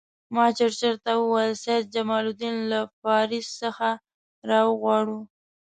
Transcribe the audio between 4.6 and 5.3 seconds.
وغواړو.